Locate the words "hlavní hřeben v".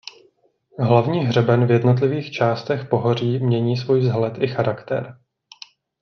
0.79-1.71